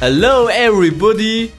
[0.00, 1.50] Hello everybody，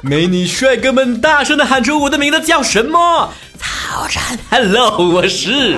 [0.00, 3.32] 美女帅哥们，大声的喊出我的名字叫什么？
[3.58, 4.38] 曹战。
[4.48, 5.76] Hello，我是。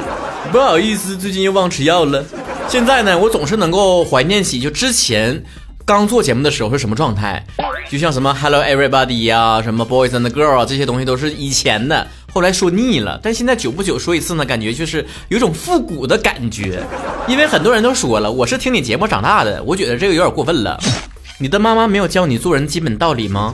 [0.53, 2.23] 不好意思，最近又忘吃药了。
[2.69, 5.43] 现在呢，我总是能够怀念起就之前
[5.87, 7.45] 刚做节目的时候是什么状态，
[7.91, 12.07] 就像什么 Hello everybody 呀，什么 Boys and Girl 啊，这些东西都是以前的。
[12.33, 16.83] 后来说腻了，但现在久不久说一次呢，感觉就是有种复古的感觉。
[17.27, 20.79] 因为很多人都说了，我是听你节目长大的，我觉得这个有点过分了。
[21.43, 23.53] 你的妈妈没有教你做人基本道理吗？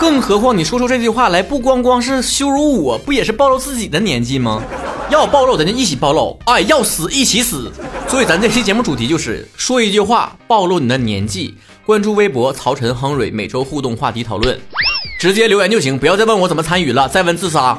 [0.00, 4.60] 更何况你说出这句话来，不光光是羞辱我，不也是暴露自己的年纪吗？
[5.12, 6.36] 要暴露，咱就一起暴露。
[6.46, 7.70] 哎，要死一起死。
[8.08, 11.54] 所以咱这期节目主题就是说一句话暴露你的年纪。
[11.86, 14.58] 关注微博曹晨亨蕊，每周互动话题讨论，
[15.20, 17.78] 直接留言就行，不要再问我怎么参与了，再问自杀。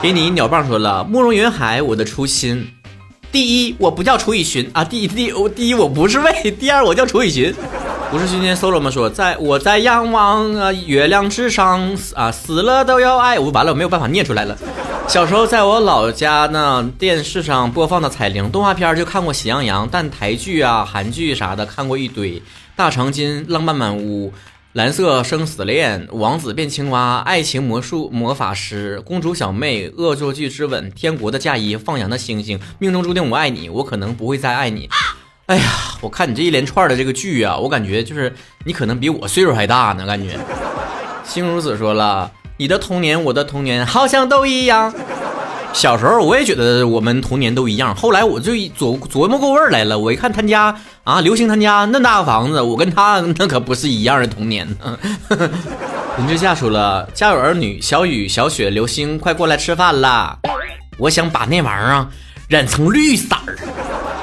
[0.00, 2.68] 给你鸟棒说了，慕容云海，我的初心。
[3.32, 4.84] 第一，我不叫楚雨荨啊。
[4.84, 7.52] 第第我第一我不是魏，第二我叫楚雨荨。
[8.10, 8.90] 不是今天 solo 吗？
[8.90, 13.38] 说在我在仰望啊月亮之上啊死了都要爱。
[13.38, 14.56] 我完了，我没有办法念出来了。
[15.08, 22.40] 小时候在我老家呢，电视上播放的彩铃动画片就看过《喜羊羊》，但台剧啊、韩剧啥的看过一堆，
[22.76, 24.30] 《大长今》《浪漫满屋》。
[24.72, 34.88] 蓝色生死恋，王子变青蛙，爱情魔术魔法师，公主小妹，恶作剧之吻，天国的嫁衣，放羊的星星，命中注定我爱你，我可能不会再爱你。
[35.46, 35.62] 哎呀，
[36.00, 40.36] 我看你这一连串的这个剧啊，我感觉就是你可能比我岁数还大呢，感觉。
[41.22, 44.92] 星如子说了，你的童年，我的童年，好像都一样。
[45.72, 49.96] 小时候我也觉得我们童年都一样，后来我就琢琢磨过味儿来了。
[49.96, 54.98] 我一看他家啊，刘星他家那大个房子，我跟他那可不是一样的童年呢。
[56.18, 60.36] 林志夏说了，家有儿女，小雨、小雪、刘星，快过来吃饭啦！
[60.98, 62.06] 我想把那玩意儿
[62.48, 63.56] 染成绿色儿。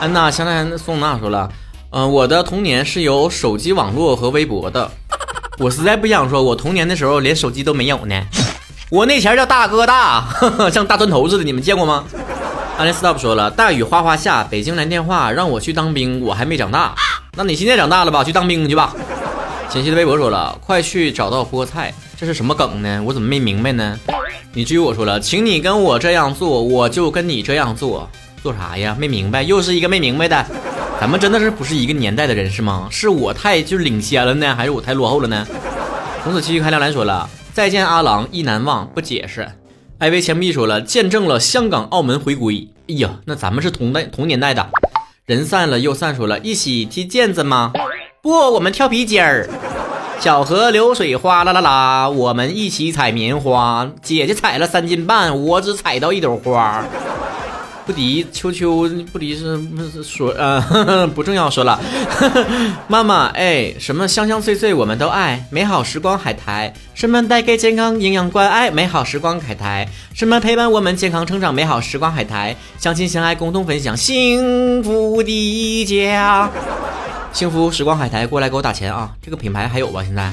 [0.03, 1.49] 安娜香奈宋娜说了，
[1.91, 4.91] 嗯，我的童年是有手机网络和微博的。
[5.59, 8.21] 我实在不想说，我童年的时候连手机都没有呢。
[8.89, 10.27] 我那前叫大哥大，
[10.73, 12.03] 像大砖头似的，你们见过吗？
[12.77, 16.93] 安利 stop 说了，大雨哗哗下，北京来电话让我去当兵，我还没长大。
[17.37, 18.25] 那你现在长大了吧？
[18.25, 18.93] 去当兵去吧。
[19.69, 23.01] 锦溪的微博说了，快去找到菠菜，这是什么梗呢？
[23.05, 23.97] 我怎么没明白呢？
[24.51, 28.09] 你至于我说了，请你跟我这样做，我就跟你这样做，
[28.43, 28.93] 做啥呀？
[28.99, 30.45] 没明白，又是一个没明白的。
[30.99, 32.89] 咱们真的是不是一个年代的人是吗？
[32.91, 35.47] 是我太就领先了呢，还是我太落后了呢？
[36.25, 37.29] 从此继续开亮蓝说了。
[37.53, 38.85] 再见，阿郎，意难忘。
[38.93, 39.47] 不解释。
[39.97, 42.67] 艾薇钱币说了，见证了香港、澳门回归。
[42.89, 44.67] 哎呀，那咱们是同代同年代的。
[45.25, 47.71] 人散了又散，说了一起踢毽子吗？
[48.21, 49.49] 不，我们跳皮筋儿。
[50.19, 53.89] 小河流水哗啦啦啦，我们一起采棉花。
[54.01, 56.83] 姐姐采了三斤半，我只采到一朵花。
[57.85, 59.59] 不敌秋秋，不敌是
[60.03, 61.79] 说呃 不重要说了。
[62.87, 76.49] 妈妈哎，什么香香脆脆我们都爱，美好时光海苔，什么带给健康营养关爱，美好时光海苔，什么陪伴我们健康成长，美好时光海苔，相亲相爱共同分享幸福的家，
[77.33, 79.11] 幸福时光海苔过来给我打钱啊！
[79.21, 80.01] 这个品牌还有吧？
[80.03, 80.31] 现在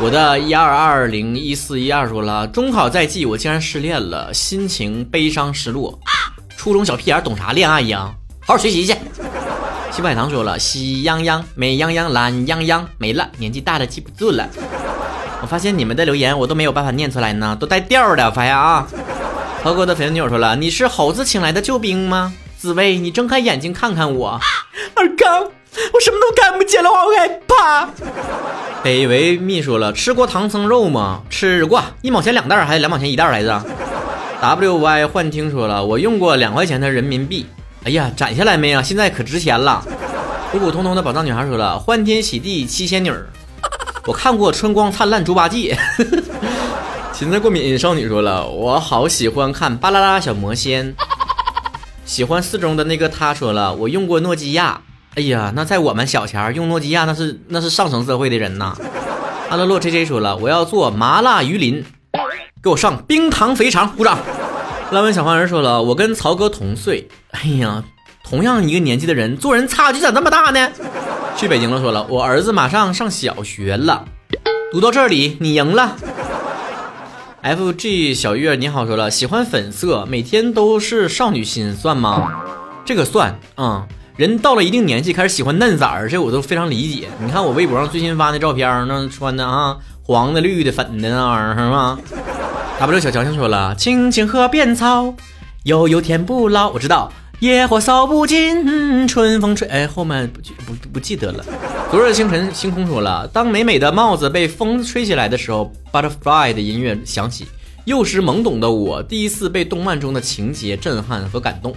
[0.00, 5.96] 我的一二二零一四一二说了，中考在即，我竟然失恋了，心情悲伤失落。
[6.62, 8.08] 初中小屁孩懂啥恋爱呀？
[8.38, 8.94] 好好学习去。
[9.90, 14.48] 西海棠说了：“喜羊羊、美羊羊、懒羊羊没了，年纪大了记不住了。”
[15.42, 18.30] 我发现你们的留言我都没有办法念出来呢，都带调的。
[18.30, 18.86] 发现啊，
[19.60, 24.38] 涛哥的粉丝女友说了：“你是猴子请来的救兵吗？”紫薇，你睁开眼睛看看我。
[24.94, 27.88] 二刚，我什么都看不见了，我好害怕。
[28.84, 31.22] 北维秘书了：“吃过唐僧肉吗？
[31.28, 33.60] 吃过，一毛钱两袋还是两毛钱一袋来着？”
[34.42, 37.46] W Y 幻听说了，我用过两块钱的人民币，
[37.84, 38.82] 哎呀，攒下来没啊？
[38.82, 39.86] 现在可值钱了。
[40.50, 43.12] 普普通通的宝藏女孩说了，欢天喜地七仙女，
[44.04, 45.78] 我看过春光灿烂猪八戒。
[47.14, 50.92] 芹菜过敏少女说了，我好喜欢看巴啦啦小魔仙。
[52.04, 54.80] 喜欢四中的那个他说了，我用过诺基亚。
[55.14, 58.76] 哎呀，那在我们小前用诺基亚那是那是上层社会的人呐。
[59.50, 61.84] 阿乐洛 J J 说了，我要做麻辣鱼鳞。
[62.62, 64.16] 给我上冰糖肥肠，鼓掌！
[64.92, 67.08] 烂文小黄人说了，我跟曹哥同岁。
[67.30, 67.82] 哎呀，
[68.22, 70.68] 同样一个年纪的人，做人差距咋这么大呢？
[71.34, 74.04] 去北京了，说了，我儿子马上上小学了。
[74.70, 75.96] 读到这里，你赢了。
[77.40, 82.30] F G 小月你好，说了，喜欢粉色，每天都是少女心，算吗？
[82.84, 83.86] 这个算，嗯，
[84.16, 87.08] 人到了一定年纪开始喜欢嫩色儿，这我都非常理解。
[87.18, 91.98] 你看我微博上最新发那照片，那穿的啊，黄的、绿的、粉的那玩意儿是吗
[92.82, 95.14] ？W 小强强说了：“青青河边草，
[95.62, 99.68] 悠悠天不老。”我知道，野火烧不尽，春风吹。
[99.68, 101.44] 哎，后面不不不记得了。
[101.92, 107.46] 昨日清晨，星空说了，当美美的帽子被风吹起来的时候，Butterfly 的音乐响起。
[107.84, 111.72] 幼时懵懂的我，第一次被动漫中的情节震撼和感动。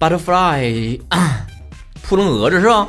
[0.00, 1.00] Butterfly，
[2.00, 2.88] 扑棱蛾子是吧？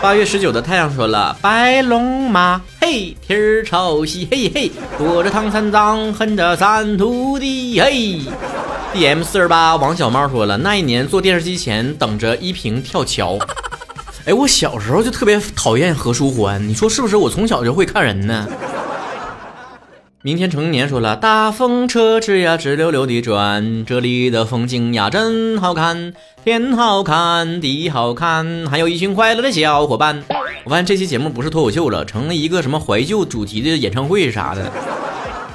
[0.00, 2.62] 八月十九的太阳说了：“白龙马，
[2.92, 8.20] 嘿，天儿朝西，嘿嘿，躲着唐三藏，恨着三徒弟，嘿。
[8.92, 13.38] ”DM 四十八王小猫说了：“那一年坐电视机前等着依萍跳桥。
[14.28, 17.16] ”哎，我小时候就特别讨厌何书桓，你说是不是？
[17.16, 18.46] 我从小就会看人呢。
[20.24, 26.12] 明天成年说了，大风车吱呀吱溜溜地转，这里的风景呀真好看，
[26.44, 30.22] 天好看，地好看，还有一群快乐的小伙伴。
[30.62, 34.70] 我发现这期节目不是脱口秀了，成了一个什么怀旧主题的演唱会啥的。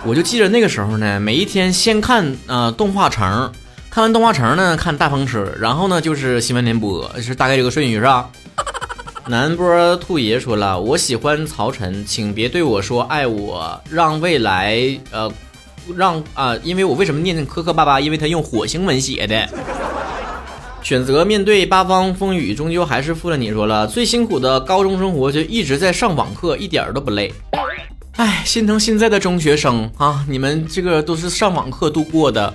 [0.03, 3.49] 我就记着那个时候呢，每一天先看呃动画城，
[3.89, 8.29] 看完动画城呢看大风车，然后呢就是新闻联播，是大概这个顺序是吧？
[9.29, 14.79] 南波兔爷说了：“我喜欢曹晨，请别对我说爱我，让未来
[15.11, 15.29] 呃，
[15.97, 17.99] 让啊，因为我为什么念磕磕巴巴？
[17.99, 19.49] 因为他用火星文写的。
[20.81, 23.51] 选择面对八方风雨，终究还是负了你。
[23.51, 27.33] 说了最辛苦的高中生活，就一直在上网课，一点都不累。
[28.15, 32.53] 哎，心疼现在的中学生啊，你们这个都是上网课度过的，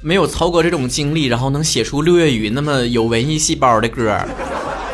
[0.00, 4.18] 没有曹哥这种经历，然后能写出六月雨那么有文艺细胞的歌。”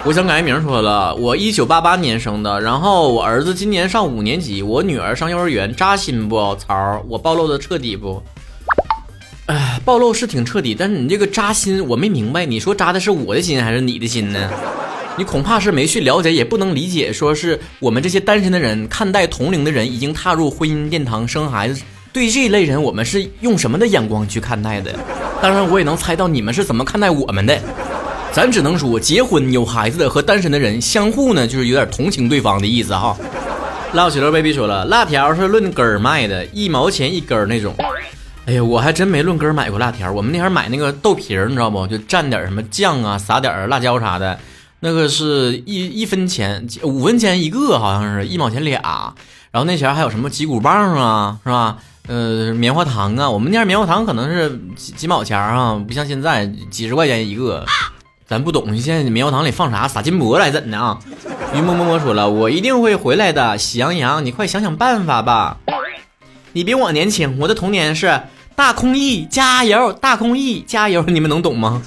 [0.07, 6.55] 我想改名说了，我一九八八年生的，然后我儿子今年上五年级，我女儿上幼儿园，扎心不？
[6.57, 8.23] 曹，我暴露的彻底不？
[9.47, 14.51] 哎，暴露是挺彻底，但是你这个扎心，我没明白，你说扎的是我的心还是你的心呢？
[15.17, 21.81] 你恐怕是没去了解，也不能理解，说是我们这些单身的人看待同龄的人已经踏入婚姻殿堂生孩子，
[22.13, 24.95] 对这一类人，我们是用什么的眼光去看待的？
[25.41, 27.59] 当然，我也能猜到你们是怎么看待我们的。
[28.35, 33.17] 咱只能说，结婚有孩子的和单身的人相互呢，就是有点同情对方的意思哈。
[33.93, 37.73] 老喜乐 baby 说了，辣条是论根儿卖的，一毛钱一根儿那种。
[38.47, 40.11] 哎呀，我还真没论根儿买过辣条。
[40.11, 41.87] 我们那前买那个豆皮儿，你知道不？
[41.87, 44.37] 就蘸点什么酱啊，撒点辣椒啥的，
[44.81, 49.15] 那个是一一分钱，五分钱一个，好像是一毛钱俩。
[49.53, 51.77] 然后那前还有什么鸡骨棒啊，是吧？
[52.09, 57.65] 呃，棉花糖啊，我们那前棉花糖可能是几几毛钱啊，不像现在几十块钱一个。
[58.27, 59.87] 咱不懂，现在棉花糖里放啥？
[59.87, 60.99] 撒金箔来怎的啊？
[61.55, 63.59] 于么么么说了，我一定会回来的。
[63.59, 65.59] 喜羊羊，你快想想办法吧。
[66.53, 68.23] 你比我年轻，我的童年是
[68.57, 71.83] 大空翼，加油，大空翼，加油，你们能懂吗？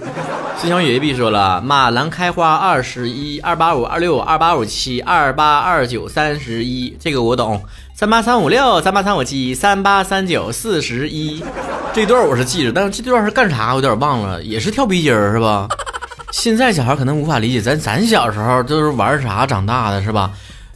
[0.60, 7.63] 孙小雨 A B 说了，马兰开花二十一，二八五二六二八五七二八二九三十一，这个我懂。
[7.95, 11.44] 三八三五六三八三五七三八三九四十一，
[11.94, 13.69] 这段我是记着，但是这段是干啥？
[13.69, 15.68] 我有点忘了，也是跳皮筋儿是吧？
[16.31, 20.31] 现在小孩可能无法理解，咱咱小时候都是玩啥长大的，是吧？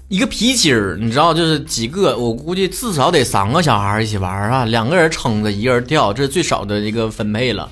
[0.07, 7.69] 一个皮筋儿，你知道，就是几个，我估计至少得三个小孩一起玩啊，两个人撑着，一个人跳，这是最少的一个分配了。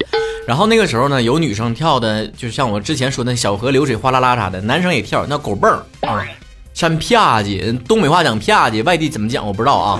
[0.48, 5.72] 然后那个时候呢，有女生跳的，就像我之前说那小河流水哗啦啦啥的，男生也跳，那狗蹦
[6.02, 6.26] 啊，
[6.74, 10.00] 扇啪叽，东北话讲啪叽，外地怎么讲我不知道啊。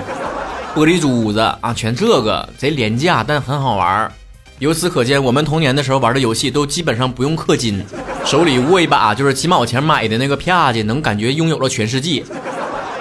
[0.76, 4.12] 玻璃珠子啊，全这个贼廉价，但很好玩。
[4.60, 7.82] 由此可见，我们童年的时候玩的游戏都基本上不用氪金，
[8.26, 12.22] 手里握一把就是几毛钱买的那个啪叽，能感觉拥有了全世界。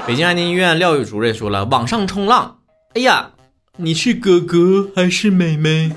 [0.06, 2.58] 北京安定医院廖宇主任说了，网上冲浪，
[2.94, 3.30] 哎呀，
[3.76, 5.90] 你是哥哥还是妹妹？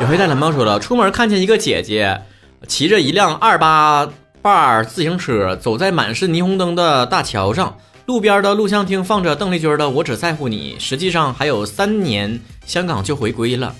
[0.00, 2.22] 有黑大蓝猫说了，出门看见一个姐姐
[2.68, 4.08] 骑着一辆二八
[4.40, 13.74] 把自行车走在满是霓虹灯的大桥上，路边的录像厅放着邓丽君的《我只在乎你》，实际上还有三年香港就回归了。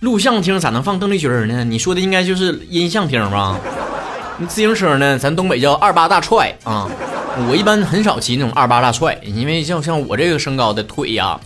[0.00, 1.64] 录像厅咋能放邓丽君呢？
[1.64, 3.58] 你说的应该就是音像厅吧？
[4.38, 5.18] 你自行车呢？
[5.18, 6.88] 咱东北叫二八大踹啊！
[7.48, 11.38] 我一般很少骑那种二八大踹，因为像像我这个身高的腿呀，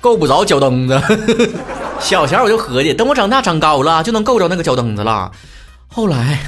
[0.00, 0.98] 够不着脚蹬子。
[2.00, 5.30] 小前我就合计，等我长大长高了，就能够着那个脚蹬子了。
[5.88, 6.38] 后来，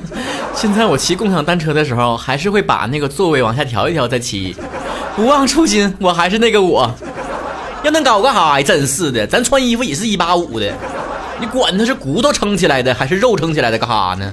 [0.54, 4.54] 现在我骑共享单车的时候，还是会把那个座位往下调一调再骑。
[5.16, 6.94] 不忘初心，我还是那个我。
[7.84, 8.62] 要能高干啥呀？
[8.62, 10.70] 真是的，咱穿衣服也是一八五的。
[11.40, 14.32] 你管它是骨头撑起来的还是肉撑起来的干哈呢？